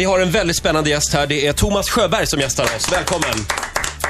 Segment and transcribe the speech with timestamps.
[0.00, 1.26] vi har en väldigt spännande gäst här.
[1.26, 2.92] Det är Thomas Sjöberg som gästar oss.
[2.92, 3.34] Välkommen!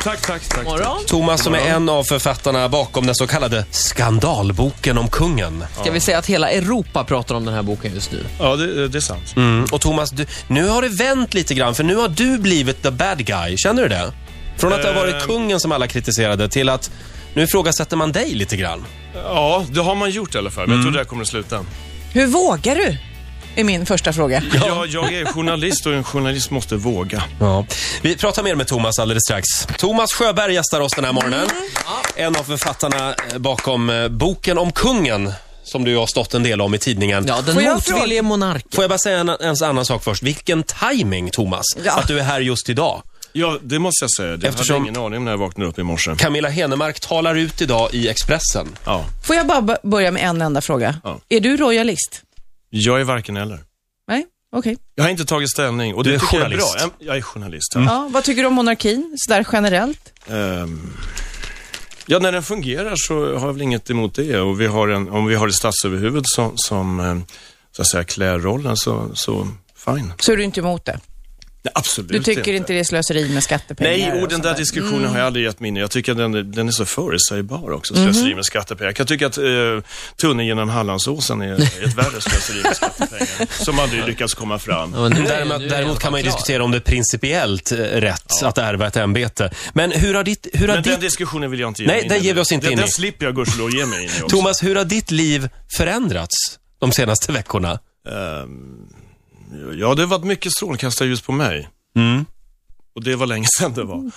[0.02, 0.64] Tack, tack, tack.
[0.64, 1.04] Morgon.
[1.06, 5.64] Thomas som är en av författarna bakom den så kallade skandalboken om kungen.
[5.80, 8.24] Ska vi säga att hela Europa pratar om den här boken just nu?
[8.38, 9.36] Ja, det, det är sant.
[9.36, 9.66] Mm.
[9.72, 12.90] Och Thomas, du, nu har det vänt lite grann för nu har du blivit the
[12.90, 13.56] bad guy.
[13.56, 14.12] Känner du det?
[14.56, 15.20] Från att det har varit Eh.
[15.26, 16.90] kungen som alla kritiserade till att
[17.34, 18.84] nu ifrågasätter man dig lite grann.
[19.14, 20.66] Ja, det har man gjort i alla fall.
[20.66, 21.64] Men jag tror det här kommer att sluta.
[22.12, 22.98] Hur vågar du?
[23.56, 24.42] Är min första fråga.
[24.54, 24.86] Ja.
[24.86, 27.22] Jag, är journalist och en journalist måste våga.
[27.40, 27.66] Ja.
[28.02, 29.46] Vi pratar mer med Thomas alldeles strax.
[29.78, 31.46] Thomas Sjöberg gästar oss den här morgonen.
[32.16, 35.32] En av författarna eh, bakom eh, boken om kungen,
[35.64, 37.24] som du har stått en del om i tidningen.
[37.28, 38.68] Ja, den Får jag motvillige monarken.
[38.72, 40.22] Får jag bara säga en, en annan sak först?
[40.22, 41.92] Vilken timing Thomas, Ja.
[41.98, 43.02] att du är här just idag.
[43.32, 44.36] Ja, det måste jag säga.
[44.36, 46.14] Det Eftersom- hade jag ingen aning om när jag vaknade upp i morse.
[46.18, 48.68] Camilla Henemark talar ut idag i Expressen.
[48.84, 50.94] Ja, Får jag bara börja med en enda fråga?
[51.04, 51.20] Ja.
[51.28, 52.22] Är du royalist?
[52.70, 53.58] Jag är varken eller.
[54.08, 54.26] Nej?
[54.56, 54.76] Okej.
[54.94, 56.74] Jag har inte tagit ställning och Du det är tycker journalist.
[56.74, 56.96] jag är bra.
[56.98, 57.72] Jag är journalist.
[57.74, 57.82] Ja.
[57.84, 60.12] Ja, vad tycker du om monarkin, sådär generellt?
[60.28, 60.96] Ehm,
[62.06, 64.40] ja, när den fungerar så har jag väl inget emot det.
[64.40, 67.18] Och vi har en, om vi har ett statsöverhuvud som, som eh,
[67.72, 70.12] så att säga, klär rollen så, så fine.
[70.18, 71.00] Så är du inte emot det?
[71.62, 73.90] Nej, absolut Du tycker inte det är slöseri med skattepengar?
[74.12, 74.48] Nej, och den där där?
[74.50, 74.58] Mm.
[74.60, 75.80] diskussionen har jag aldrig gett mig in i.
[75.80, 78.36] Jag tycker att den, den är så förutsägbar också, slöseri Mhm.
[78.36, 78.88] med skattepengar.
[78.88, 79.44] Jag kan tycka att eh,
[80.20, 84.92] tunneln genom Hallandsåsen är ett värre slöseri med skattepengar, som aldrig lyckats komma fram.
[84.94, 87.76] Ja, men nu är- Däremot, däremot kan man ju diskutera om det är principiellt eh,
[87.76, 89.50] rätt att ärva ett ämbete.
[89.72, 90.46] Men hur har ditt...
[90.52, 92.24] Hur har Men den ditt diskussionen vill jag inte ge Nej, mig in den i.
[92.24, 92.82] ger vi oss inte den, in i.
[92.82, 94.36] Den slipper jag gudskelov ge mig in i också.
[94.36, 96.32] Thomas, hur har ditt liv förändrats
[96.80, 97.78] de senaste veckorna?
[98.08, 98.48] Ehm,
[99.80, 101.68] ja, det har varit mycket strålkastarljus på mig.
[101.96, 102.24] Mm.
[102.94, 104.10] Och det var länge sedan det var.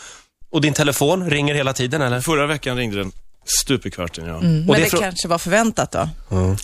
[0.50, 2.22] Och din telefon ringer hela tiden, eller?
[2.22, 3.12] Förra veckan ringde den
[3.46, 4.40] stup i kvarten, ja.
[4.40, 6.10] Men Och det det, kanske var förväntat då?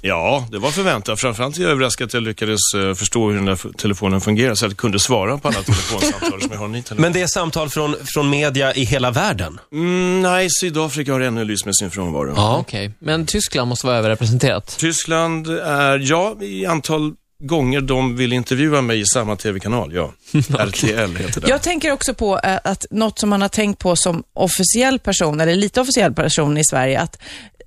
[0.01, 1.19] Ja, det var förväntat.
[1.19, 4.65] Framförallt är jag överraskad att jag lyckades eh, förstå hur den där telefonen fungerar så
[4.65, 7.01] att jag kunde svara på alla telefonsamtal som jag har i telefon.
[7.01, 9.59] Men det är samtal från, från media i hela världen.
[9.73, 12.33] Mm, nej, Sydafrika har ännu lyst med sin frånvaro.
[12.35, 12.57] Ja.
[12.57, 14.77] Okej, men Tyskland måste vara överrepresenterat.
[14.77, 17.13] Tyskland är, ja, i antal
[17.43, 20.13] gånger de vill intervjua mig i samma tv-kanal, ja.
[20.59, 21.49] RTL heter det.
[21.49, 25.39] Jag tänker också på eh, att något som man har tänkt på som officiell person,
[25.39, 27.17] eller lite officiell person i Sverige, att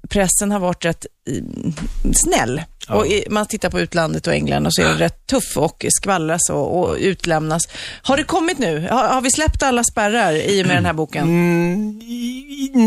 [0.09, 1.43] pressen har varit rätt eh,
[2.15, 2.63] snäll.
[2.89, 2.95] Ja.
[2.95, 6.51] Och man tittar på utlandet och England och så är det rätt tuff och skvallras
[6.51, 7.69] och, och utlämnas.
[8.03, 8.89] Har det kommit nu?
[8.91, 11.23] Har, har vi släppt alla spärrar i och med den här boken?
[11.23, 12.01] Mm,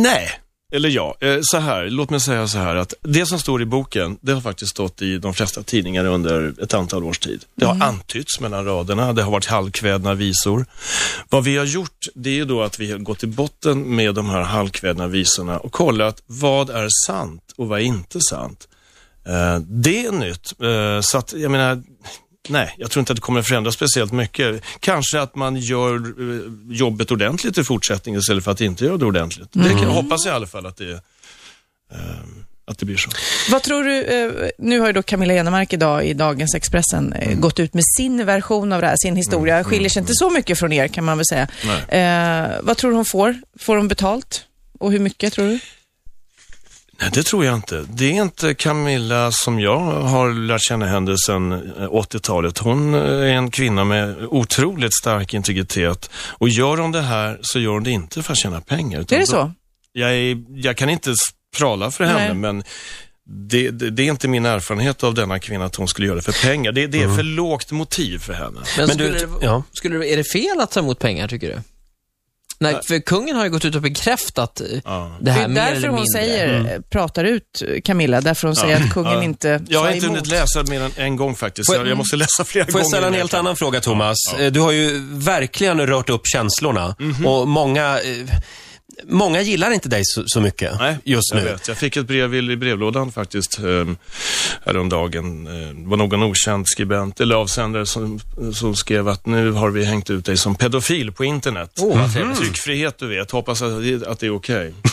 [0.02, 0.30] nej.
[0.74, 3.66] Eller ja, eh, så här, låt mig säga så här att det som står i
[3.66, 7.44] boken, det har faktiskt stått i de flesta tidningar under ett antal års tid.
[7.56, 10.66] Det har antytts mellan raderna, det har varit halvkvädna visor.
[11.30, 14.16] Vad vi har gjort, det är ju då att vi har gått till botten med
[14.16, 18.68] de här halvkvädna visorna och kollat vad är sant och vad är inte sant.
[19.28, 21.84] Eh, Det är nytt, Eh, så att jag menar,
[22.50, 24.64] Nej, jag tror inte att det kommer att förändras speciellt mycket.
[24.80, 29.06] Kanske att man gör eh, jobbet ordentligt i fortsättningen istället för att inte göra det
[29.06, 29.50] ordentligt.
[29.52, 32.00] Det kan, jag hoppas i alla fall att det, eh,
[32.66, 33.10] att det blir så.
[33.52, 37.38] Vad tror du, eh, nu har ju då Camilla Enemark idag i dagens Expressen eh,
[37.38, 39.64] gått ut med sin version av det här, sin historia.
[39.64, 41.48] Skiljer sig inte så mycket från er kan man väl säga.
[42.62, 43.36] Vad tror du hon får?
[43.60, 44.46] Får hon betalt?
[44.80, 45.60] Och hur mycket tror du?
[47.02, 47.86] Nej, det tror jag inte.
[47.90, 52.58] Det är inte Camilla som jag har lärt känna henne sedan eh, 80-talet.
[52.58, 56.10] Hon eh, är en kvinna med otroligt stark integritet.
[56.16, 59.00] Och gör hon det här så gör hon det inte för att tjäna pengar.
[59.02, 59.52] utan Är det då- så?
[59.94, 61.14] Jag, är, jag kan inte
[61.58, 62.34] prala för henne, Nej.
[62.34, 62.64] men
[63.50, 66.22] det, det, det är inte min erfarenhet av denna kvinna att hon skulle göra det
[66.22, 66.72] för pengar.
[66.72, 68.52] Det, det är för lågt motiv för henne.
[68.52, 69.64] Men, Men skulle, du- det, ja.
[69.72, 71.62] skulle är det fel att ta emot pengar, tycker du?
[72.74, 75.12] Nej, för kungen har ju gått ut och bekräftat eh, Ja.
[75.20, 76.12] det Det här är mer därför eller hon mindre.
[76.22, 79.24] säger, eh, pratar ut eh, Camilla, därför hon säger att kungen Ja.
[79.24, 80.18] inte Jag har inte emot.
[80.18, 81.74] hunnit läsa mer än en gång faktiskt.
[81.74, 82.84] Får jag- måste läsa flera Får gånger.
[82.84, 84.18] jag ställa en helt annan fråga, Thomas?
[84.38, 84.50] Ja, ja.
[84.50, 86.96] Du har ju verkligen rört upp känslorna
[87.26, 88.38] och många, eh,
[89.04, 91.50] många gillar inte dig så, så mycket Nej, just jag nu.
[91.50, 91.68] vet.
[91.68, 93.86] Jag fick ett brev i brevlådan faktiskt eh,
[94.66, 95.48] häromdagen.
[95.48, 98.20] Eh, Det var någon okänd skribent eller avsändare som,
[98.54, 101.72] som skrev att nu har vi hängt ut dig som pedofil på internet.
[101.78, 102.38] Vad trevligt.
[102.40, 104.74] Tryckfrihet du vet, hoppas att det, att det är okej.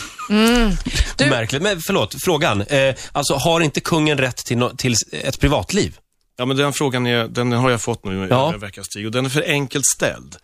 [1.17, 2.61] Du- Märkligt, men förlåt, frågan.
[2.61, 5.97] Eh, alltså, har inte kungen rätt till, no- till ett privatliv?
[6.37, 8.53] Ja, men den frågan är, den har jag fått nu i Ja.
[8.53, 10.35] en veckas tid och den är för enkelt ställd.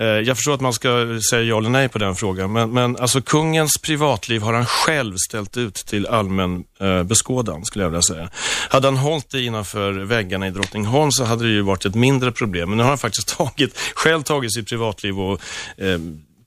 [0.00, 2.96] Eh, Jag förstår att man ska säga ja eller nej på den frågan, men, men
[2.96, 8.02] alltså kungens privatliv har han själv ställt ut till allmän eh, beskådan, skulle jag vilja
[8.02, 8.30] säga.
[8.68, 12.32] Hade han hållit det innanför väggarna i Drottningholm så hade det ju varit ett mindre
[12.32, 15.40] problem, men nu har han faktiskt tagit, själv tagit sitt privatliv och
[15.76, 15.98] eh,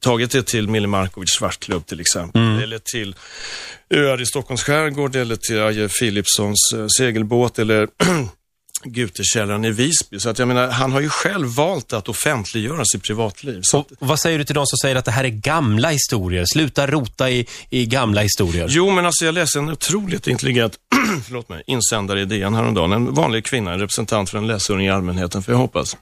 [0.01, 3.15] tagit det till Mille Markovics svartklubb till exempel, eller till
[3.93, 7.87] öar i Stockholms skärgård, eller till Aje Philipssons eh, segelbåt, eller
[8.83, 10.19] Gutekällaren i Visby.
[10.19, 13.59] Så att jag menar, han har ju själv valt att offentliggöra sitt privatliv.
[13.63, 16.45] Så Och vad säger du till de som säger att det här är gamla historier?
[16.45, 18.67] Sluta rota i, i gamla historier.
[18.69, 20.73] Jo, men alltså jag läste en otroligt intelligent
[21.25, 22.91] förlåt mig, insändare i DN häromdagen.
[22.91, 25.97] En vanlig kvinna, en representant för en läsare i allmänheten, för jag hoppas.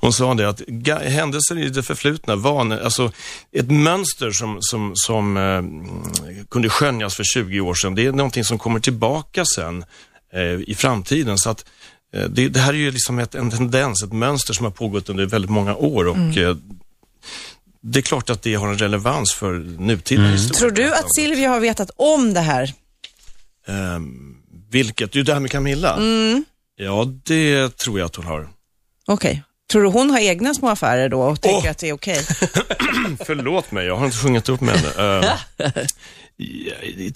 [0.00, 0.62] Hon sa det att
[1.02, 3.12] händelser i det förflutna var alltså,
[3.52, 7.94] ett mönster som, som, som eh, kunde skönjas för 20 år sedan.
[7.94, 9.84] Det är någonting som kommer tillbaka sen
[10.66, 11.38] i framtiden.
[11.38, 11.64] Så att,
[12.12, 15.08] eh, det, det här är ju liksom ett, en tendens, ett mönster som har pågått
[15.08, 16.08] under väldigt många år.
[16.08, 16.56] Och, eh,
[17.80, 20.58] det är klart att det har en relevans för nutida historia.
[20.58, 22.72] Tror du att Silvia har vetat om det här?
[23.66, 24.36] Ehm,
[24.70, 25.12] vilket?
[25.12, 25.96] Du, det här med Camilla?
[25.96, 26.44] Mm.
[26.76, 28.48] Ja, det tror jag att hon har.
[29.06, 29.42] Okej.
[29.70, 31.70] Tror du hon har egna små affärer då och tänker Åh.
[31.70, 32.24] att det är okej?
[33.26, 35.24] Förlåt mig, jag har inte sjungit upp med henne.
[35.58, 35.70] Ehm,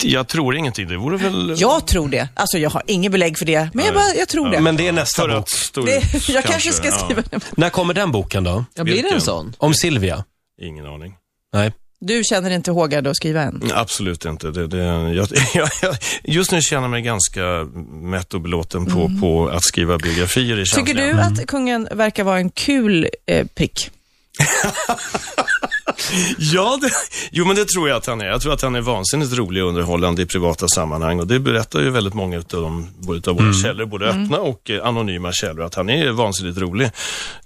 [0.02, 0.88] jag, tror ingenting.
[0.88, 1.54] Det vore väl...
[1.58, 2.28] Jag tror det.
[2.34, 4.60] Alltså jag har inget belägg för det, men jag, bara, jag tror det.
[4.60, 5.48] Men det är nästa bok.
[5.74, 6.92] det jag kanske ska ja.
[6.92, 7.40] skriva det.
[7.56, 8.64] När kommer den boken då?
[8.74, 9.54] Ja, blir det en sån?
[9.58, 10.24] Om Silvia?
[10.62, 11.14] Ingen aning.
[11.52, 11.72] Nej.
[12.02, 13.56] Du känner inte hågad att skriva än?
[13.56, 14.50] Mm, Absolut inte.
[14.50, 14.78] Det, det,
[15.14, 17.42] jag, jag, just nu känner jag mig ganska
[17.90, 22.38] mätt och belåten på, på att skriva biografier i Tycker du att kungen verkar vara
[22.38, 23.90] en kul eh, prick?
[26.38, 26.90] Ja, det,
[27.32, 28.26] jo men det tror jag att han är.
[28.26, 31.80] Jag tror att han är vansinnigt rolig och underhållande i privata sammanhang och det berättar
[31.80, 35.74] ju väldigt många utav, dem, utav våra källor, både öppna och eh, anonyma källor, att
[35.74, 36.90] han är vansinnigt rolig.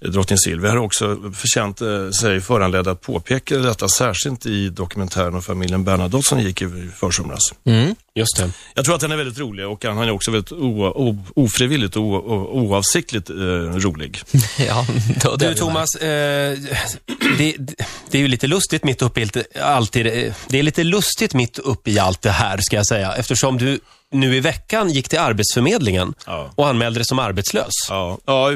[0.01, 5.35] Eh, Drottning Silvia har också förtjänt eh, sig föranledd att påpeka detta, särskilt i dokumentären
[5.35, 7.41] om familjen Bernadotte som gick i försomras.
[7.65, 7.95] Mm.
[8.17, 8.49] Just det.
[8.73, 11.95] Jag tror att han är väldigt rolig och han är också väldigt o, o, ofrivilligt
[11.95, 14.21] och oavsiktligt eh, rolig.
[14.67, 14.85] Ja,
[15.23, 16.57] då, Du Thomas, eh,
[17.37, 17.55] det,
[18.11, 19.29] det är ju lite lustigt mitt uppe i
[19.61, 20.33] allt- det.
[20.47, 23.13] Det är lite lustigt mitt uppe i allt det här, ska jag säga.
[23.15, 23.79] Eftersom du
[24.19, 26.51] nu i veckan gick till Arbetsförmedlingen Ja.
[26.55, 27.71] och anmälde dig som arbetslös.
[27.89, 28.49] Ja, ja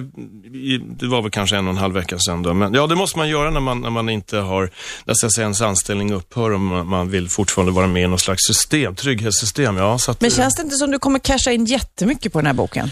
[0.99, 2.53] det var väl kanske en och en halv vecka sedan då.
[2.53, 4.71] Men ja, det måste man göra när man, när man inte har,
[5.05, 8.07] när så att säga, ens anställning upphör och man, man vill fortfarande vara med i
[8.07, 9.77] någon slags system, trygghetssystem.
[9.77, 12.45] Ja, så att, Men känns det inte som du kommer casha in jättemycket på den
[12.45, 12.91] här boken?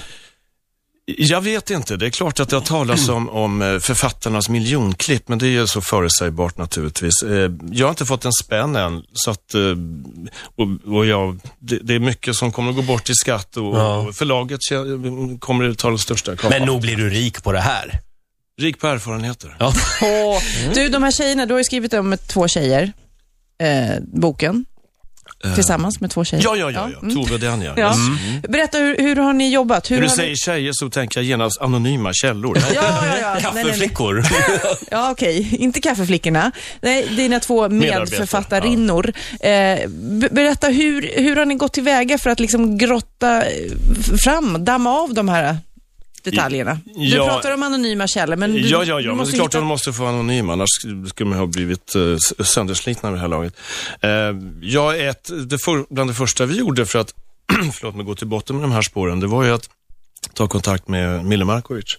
[1.10, 1.98] Jag vet inte.
[1.98, 5.50] Det är klart att det har talats om, om eh, författarnas miljonklipp, men det är
[5.50, 7.24] ju så förutsägbart naturligtvis.
[7.24, 9.62] Eh, Jag har inte fått en spänn än, så att, eh,
[10.56, 13.78] och, och jag, det, det är mycket som kommer att gå bort i skatt och,
[13.78, 13.98] Ja.
[13.98, 14.60] och förlaget
[15.40, 16.50] kommer att ta den största kakan.
[16.60, 18.00] Men nog blir du rik på det här.
[18.62, 19.56] Rik på erfarenheter.
[19.60, 19.74] Ja.
[20.74, 22.92] Du, de här tjejerna, du har ju skrivit om två tjejer,
[23.62, 24.66] eh, boken,
[25.56, 26.44] tillsammans med två tjejer.
[26.44, 26.90] Ja, ja, ja.
[26.94, 27.00] ja.
[27.00, 27.16] mm.
[27.16, 27.74] Tove och Denja.
[27.78, 27.88] Ja.
[27.88, 27.98] Yes.
[28.50, 29.92] Berätta, hur, hur har ni jobbat?
[29.92, 32.56] Hur När du säger tjejer så tänker jag genast anonyma källor.
[32.56, 32.62] Ni...
[32.76, 33.40] Ja, ja, ja.
[33.42, 34.24] Kaffeflickor.
[34.92, 35.56] Ja, okej.
[35.60, 36.52] Inte kaffeflickorna.
[36.82, 39.14] Nej, dina två medförfattarinnor.
[39.40, 43.72] Eh, be- berätta, hur, hur har ni gått tillväga för att liksom grotta eh,
[44.24, 45.58] fram, damma av de här
[46.32, 46.80] detaljerna?
[46.86, 47.28] Du Ja.
[47.28, 49.52] pratar om anonyma källor, men du, Ja, ja, ja, men det måste är klart att
[49.54, 49.60] hitta...
[49.60, 50.70] de måste få vara anonyma, annars
[51.10, 53.54] skulle man ha blivit uh, sönderslitna vid det här laget.
[54.06, 54.10] Uh,
[54.62, 57.14] jag är ett, det för, bland det första vi gjorde för att
[57.74, 59.70] förlåt mig, gå till botten med de här spåren, det var ju att
[60.34, 61.98] ta kontakt med Mille Markovic.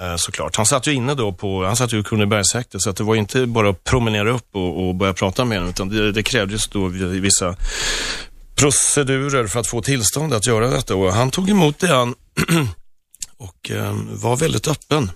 [0.00, 0.56] Eh, såklart.
[0.56, 3.14] Han satt ju inne då på, han satt ju i Kronobergshäktet, så att det var
[3.14, 6.68] inte bara att promenera upp och, och börja prata med honom, utan det, det krävdes
[6.68, 7.56] då vissa
[8.54, 10.94] procedurer för att få tillstånd att göra detta.
[10.94, 12.14] Och han tog emot det han
[13.38, 15.10] och eh, var väldigt öppen.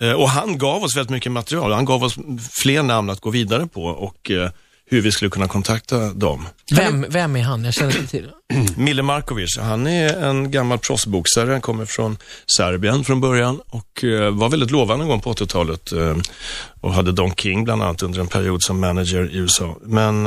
[0.00, 1.72] Eh, och han gav oss väldigt mycket material.
[1.72, 2.16] Han gav oss
[2.62, 4.50] fler namn att gå vidare på och eh,
[4.86, 6.48] hur vi skulle kunna kontakta dem.
[6.72, 7.64] Vem, vem är han?
[7.64, 8.30] Jag känner inte till.
[8.76, 11.50] Mille Markovic, han är en gammal proffsboxare.
[11.50, 12.18] Han kommer från
[12.56, 16.16] Serbien från början och var väldigt lovande en gång på 80-talet eh,
[16.80, 19.76] och hade Don King bland annat under en period som manager i USA.
[19.82, 20.26] Men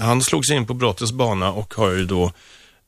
[0.00, 2.32] han slog sig in på brottets bana och har ju då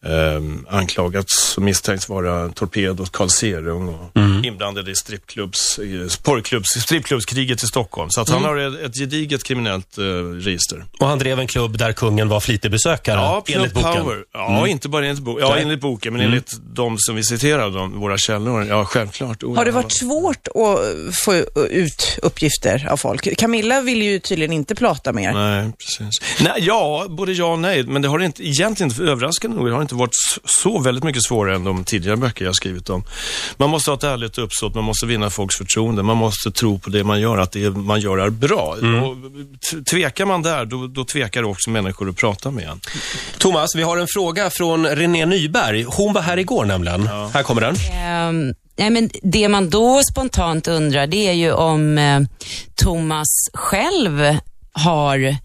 [0.05, 4.11] eh, anklagats och misstänkts vara torped åt Carl Serung och
[4.45, 8.11] inblandad i strippklubbs, i porrklubbs, strippklubbskriget i Stockholm.
[8.11, 10.03] Så att han har ett, ett gediget kriminellt eh,
[10.45, 10.85] register.
[11.01, 14.03] Och han drev en klubb där kungen var flitig besökare, Ja, enligt boken.
[14.03, 14.25] Power.
[14.33, 18.01] Ja, inte bara enligt, bo- ja, enligt boken, men enligt de som vi citerar, de,
[18.01, 18.65] våra källor.
[18.67, 19.43] Ja, självklart.
[19.43, 19.75] Oh, Har det ja.
[19.75, 21.35] varit svårt att få
[21.71, 23.37] ut uppgifter av folk?
[23.39, 25.33] Camilla vill ju tydligen inte prata mer.
[25.33, 26.41] Nej, precis.
[26.41, 27.83] Nej, ja, både ja och nej.
[27.83, 31.05] Men det har inte, egentligen inte, överraskande nog, det har inte varit s- så väldigt
[31.05, 33.05] mycket svårare än de tidigare böcker jag skrivit om.
[33.57, 36.91] Man måste ha ett ärligt uppsåt, man måste vinna folks förtroende, man måste tro på
[36.91, 38.77] det man gör, att det man gör är bra.
[39.05, 39.17] Och
[39.71, 42.81] t- tvekar man där, då, då tvekar också människor att prata med en.
[43.39, 45.83] Thomas, vi har en fråga från René Nyberg.
[45.83, 47.07] Hon var här igår nämligen.
[47.07, 47.77] Här kommer den.
[47.93, 52.21] Ehm, nej, men det man då spontant undrar det är ju om eh,
[52.75, 54.37] Thomas själv
[54.73, 55.37] har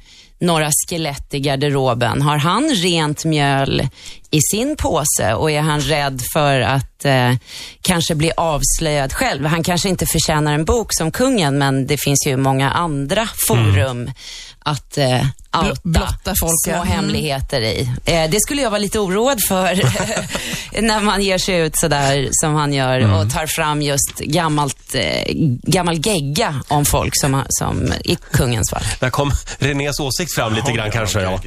[0.41, 2.21] några skelett i garderoben?
[2.21, 3.87] Har han rent mjöl
[4.31, 7.33] i sin påse och är han rädd för att eh,
[7.81, 9.45] kanske bli avslöjad själv?
[9.45, 14.11] Han kanske inte förtjänar en bok som kungen, men det finns ju många andra forum
[14.59, 15.25] att eh,
[15.57, 16.81] outa blotta folk, små ja.
[16.81, 16.87] Mm.
[16.87, 17.89] hemligheter i.
[18.05, 19.81] Eh, det skulle jag vara lite oroad för
[20.81, 23.13] när man ger sig ut sådär som han gör Mm.
[23.13, 25.23] och tar fram just gammalt, eh,
[25.63, 28.83] gammal gegga om folk som, som i kungens fall.
[28.99, 31.21] Där kom Renés åsikt fram lite grann kanske.
[31.21, 31.39] Ja.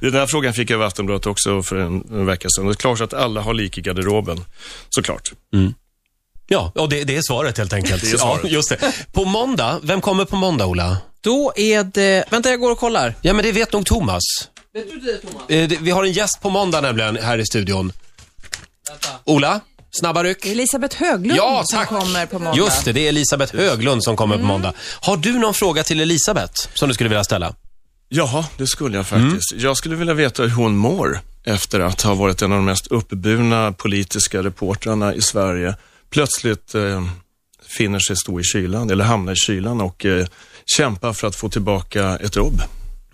[0.00, 2.66] Den här frågan fick jag av Aftonbladet också för en, en vecka sedan.
[2.66, 4.44] Det är klart att alla har lik i garderoben.
[4.88, 5.32] Såklart.
[6.46, 8.02] Ja, och det, det är svaret helt enkelt.
[8.02, 8.40] Det är svaret.
[8.44, 8.92] Ja, just det.
[9.12, 10.96] På måndag, vem kommer på måndag, Ola?
[11.20, 12.24] Då är det...
[12.30, 13.14] Vänta, jag går och kollar.
[13.22, 14.22] Ja, men det vet nog Thomas.
[14.74, 15.50] Vet du det, Thomas?
[15.50, 17.92] Eh, det- Vi har en gäst på måndag nämligen här i studion.
[19.24, 20.46] Ola, snabba ryck.
[20.46, 21.88] Elisabeth Höglund Ja, som tack.
[21.88, 22.56] kommer på måndag.
[22.58, 24.72] Just det, det är Elisabeth Höglund som kommer på måndag.
[25.00, 27.54] Har du någon fråga till Elisabeth som du skulle vilja ställa?
[28.08, 29.52] Ja, det skulle jag faktiskt.
[29.56, 32.86] Jag skulle vilja veta hur hon mår efter att ha varit en av de mest
[32.86, 35.74] uppburna politiska reportrarna i Sverige.
[36.10, 37.06] Plötsligt eh,
[37.78, 40.26] finner sig stå i kylan, eller hamnar i kylan och eh,
[40.76, 42.62] kämpar för att få tillbaka ett jobb.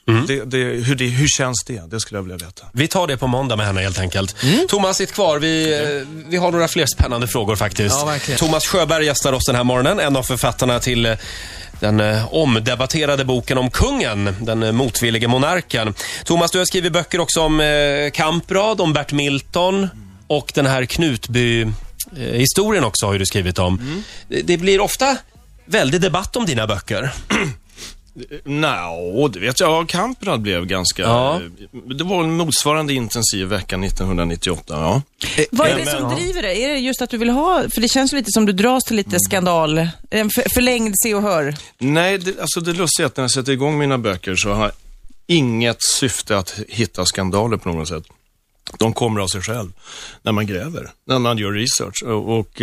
[0.09, 1.91] Det, det, hur, det, hur känns det?
[1.91, 2.67] Det skulle jag vilja veta.
[2.73, 4.37] Vi tar det på måndag med henne helt enkelt.
[4.69, 5.39] Thomas, sitt kvar.
[5.39, 7.97] Vi, eh, vi har några fler spännande frågor faktiskt.
[7.99, 8.39] Ja, verkligen.
[8.39, 10.01] Thomas Sjöberg gästar oss den här morgonen.
[10.01, 11.17] En av författarna till eh,
[11.81, 15.95] den eh, omdebatterade boken om kungen, den motvillige monarken.
[16.25, 17.63] Thomas, du har skrivit böcker också om
[18.15, 19.89] Kamprad, om Bert Milton
[20.27, 24.03] och den här Knutby-historien också har du skrivit om.
[24.29, 25.17] Det, det blir ofta
[25.65, 27.13] väldig debatt om dina böcker.
[28.45, 29.71] Nå, det vet jag.
[29.71, 31.03] Ja, Kamprad blev ganska...
[31.03, 31.41] Ja.
[31.99, 35.03] Det var en motsvarande intensiv vecka 1998, ja.
[35.51, 36.65] Vad är det som driver det?
[36.65, 38.97] Är det just att du vill ha, för det känns lite som du dras till
[38.97, 41.55] lite skandal, en för, förlängd se och hör.
[41.79, 44.63] Nej, det, alltså det lustiga är att när jag sätter igång mina böcker så har
[44.63, 44.73] jag
[45.27, 48.05] inget syfte att hitta skandaler på något sätt.
[48.79, 49.73] De kommer av sig själv
[50.23, 52.03] när man gräver, när man gör research.
[52.07, 52.63] Och, och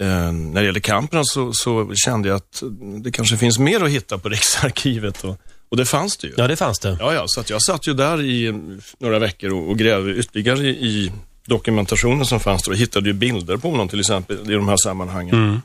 [0.00, 2.62] eh, när det gäller kampen så, så kände jag att
[3.02, 5.36] det kanske finns mer att hitta på Riksarkivet och,
[5.68, 6.34] och det fanns det ju.
[6.36, 6.96] Ja, det fanns det.
[7.00, 8.60] Ja, ja, så att jag satt ju där i
[8.98, 11.12] några veckor och, och grävde ytterligare i, i
[11.46, 14.76] dokumentationen som fanns där och hittade ju bilder på honom till exempel i de här
[14.76, 15.62] sammanhangen.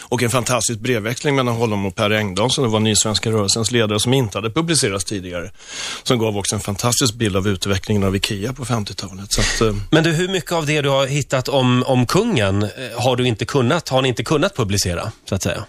[0.00, 4.14] Och en fantastisk brevväxling mellan honom och Per Engdahl som var Nysvenska rörelsens ledare som
[4.14, 5.50] inte hade publicerats tidigare.
[6.02, 9.26] Som gav också en fantastisk bild av utvecklingen av IKEA på 50-talet.
[9.32, 12.62] Så att, eh, Men du, hur mycket av det du har hittat om, om kungen
[12.62, 15.64] eh, har du inte kunnat, har ni inte kunnat publicera, så att säga?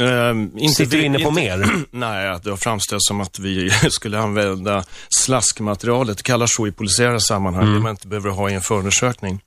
[0.00, 1.68] eh, inte Sitter du inne på inte- mer?
[1.90, 6.16] Nej, det har framställts som att vi skulle använda slaskmaterialet.
[6.16, 7.74] Det kallas så i polisiära sammanhang, Mm.
[7.74, 9.40] det man inte behöver ha i en förundersökning.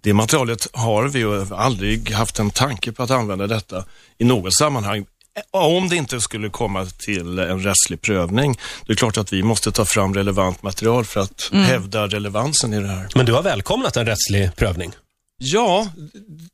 [0.00, 3.84] Det materialet har vi ju aldrig haft en tanke på att använda detta
[4.18, 5.06] i något sammanhang.
[5.50, 8.58] Om det inte skulle komma till en rättslig prövning.
[8.86, 12.80] Det är klart att vi måste ta fram relevant material för att hävda relevansen i
[12.80, 13.08] det här.
[13.14, 14.92] Men du har välkomnat en rättslig prövning?
[15.38, 15.88] Ja,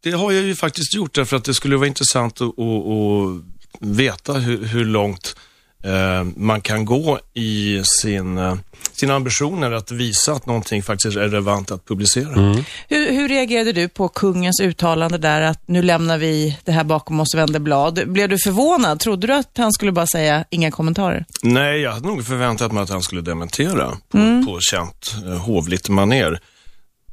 [0.03, 3.43] det har jag ju faktiskt gjort därför att det skulle vara intressant att, att, att
[3.81, 5.37] veta hur, hur långt
[6.37, 8.55] man kan gå i sin, eh,
[8.93, 12.65] sina ambitioner att visa att någonting faktiskt är relevant att publicera.
[12.89, 17.21] Hur, hur reagerade du på kungens uttalande där att nu lämnar vi det här bakom
[17.21, 18.13] oss och vänder blad?
[18.13, 19.01] Blev du förvånad?
[19.01, 21.25] Trodde du att han skulle bara säga inga kommentarer?
[21.43, 25.89] Nej, jag hade nog förväntat mig att han skulle dementera på, på känt eh, hovligt
[25.89, 26.41] maner.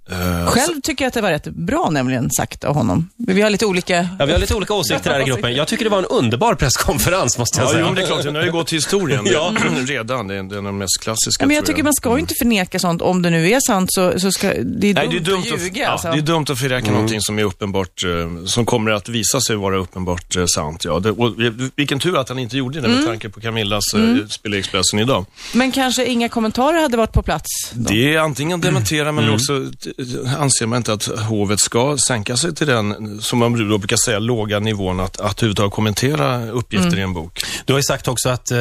[0.10, 3.10] Eh, Själv tycker jag att det var rätt bra nämligen sagt av honom.
[3.18, 4.10] Vi har lite olika...
[4.20, 5.56] Ja, vi har lite olika åsikter här i gruppen.
[5.56, 7.80] Jag tycker det var en underbar presskonferens, måste jag Ja, säga.
[7.82, 9.54] jo, men det är klart, den har ju gått till historien Ja.
[9.86, 10.28] redan.
[10.28, 12.34] Det är den är mest klassiska, Ja, men jag tror tycker man ska ju inte
[12.42, 13.02] förneka sånt.
[13.02, 14.48] Om det nu är sant så, så ska...
[14.48, 15.84] Det är Nej, dumt, det är dumt att att, ljuga.
[15.84, 16.12] ja, alltså.
[16.12, 19.56] det är dumt att förräkna någonting som är uppenbart, eh, som kommer att visa sig
[19.56, 20.86] vara uppenbart eh, sant.
[20.86, 21.00] Ja.
[21.00, 24.16] Det, och, vi- vilken tur att han inte gjorde det med tanke på Camillas mm.
[24.20, 25.26] utspel i Expressen idag.
[25.54, 27.48] Men kanske inga kommentarer hade varit på plats?
[27.74, 27.90] Då.
[27.90, 29.91] Det är antingen dementera men också t-
[30.38, 34.20] anser man inte att hovet ska sänka sig till den, som man då brukar säga,
[34.20, 37.42] låga nivån att, att överhuvudtaget kommentera uppgifter i en bok.
[37.66, 38.60] Du har ju sagt också att eh,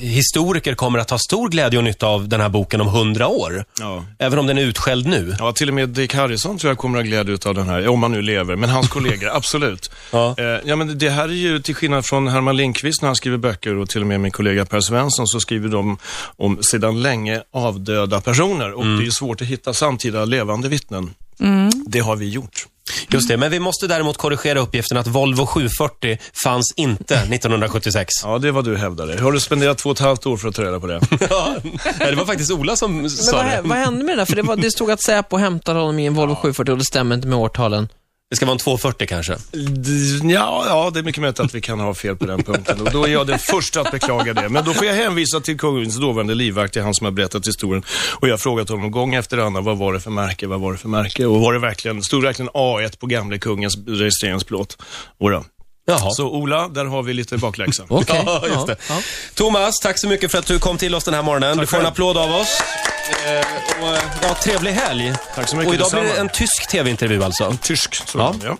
[0.00, 3.64] historiker kommer att ha stor glädje och nytta av den här boken om hundra år.
[3.80, 4.04] Ja.
[4.18, 5.36] Även om den är utskälld nu.
[5.38, 7.88] Ja, till och med Dick Harrison tror jag kommer att ha glädje av den här,
[7.88, 9.90] om han nu lever, men hans kollegor, absolut.
[10.10, 10.34] Ja.
[10.38, 13.38] Eh, ja, men det här är ju till skillnad från Herman Lindqvist när han skriver
[13.38, 15.98] böcker och till och med min kollega Per Svensson så skriver de
[16.36, 21.14] om sedan länge avdöda personer och det är svårt att hitta samtida levande vittnen.
[21.86, 22.66] Det har vi gjort.
[23.10, 28.12] Just det, men vi måste däremot korrigera uppgiften att Volvo 740 fanns inte 1976.
[28.22, 29.20] Ja, det vad du hävdade.
[29.22, 31.00] Har du spenderat två och ett halvt år för att ta reda på det?
[31.30, 31.56] Ja,
[31.98, 33.60] det var faktiskt Ola som Men sa vad, det.
[33.64, 34.24] vad hände med det där?
[34.26, 36.84] För det, var, det stod att Säpo hämtade honom i en Volvo 740 och det
[36.84, 37.88] stämmer inte med årtalen.
[38.30, 39.36] Det ska vara en 240 kanske?
[40.22, 42.80] Ja, ja, det är mycket möjligt att vi kan ha fel på den punkten.
[42.80, 44.48] Och då är jag den första att beklaga det.
[44.48, 47.46] Men då får jag hänvisa till kungens dåvarande livvakt, det är han som har berättat
[47.46, 47.82] historien.
[48.20, 50.72] Och jag har frågat honom gång efter annan, vad var det för märke, vad var
[50.72, 51.26] det för märke?
[51.26, 54.78] Och var det verkligen, stod det verkligen A1 på gamle kungens registreringsplåt?
[55.20, 55.44] Jodå.
[55.88, 56.10] Jaha.
[56.10, 57.82] Så Ola, där har vi lite bakläxa.
[57.88, 58.22] Okej.
[58.26, 58.76] Ja, just det.
[58.88, 58.94] Ja.
[59.34, 61.58] Thomas, tack så mycket för att du kom till oss den här morgonen.
[61.58, 62.60] du får en applåd av oss.
[63.26, 63.46] Eh,
[63.82, 65.12] och, eh, ja, trevlig helg.
[65.34, 66.20] Tack så mycket, Och idag blir det detsamma.
[66.20, 67.56] en tysk tv-intervju alltså.
[67.62, 68.34] Tysk, så Ja.
[68.44, 68.56] ja.